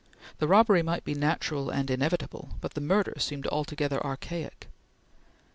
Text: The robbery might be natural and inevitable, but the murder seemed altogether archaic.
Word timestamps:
The 0.39 0.47
robbery 0.47 0.81
might 0.81 1.03
be 1.03 1.13
natural 1.13 1.69
and 1.69 1.87
inevitable, 1.91 2.55
but 2.59 2.73
the 2.73 2.81
murder 2.81 3.13
seemed 3.19 3.45
altogether 3.45 4.03
archaic. 4.03 4.67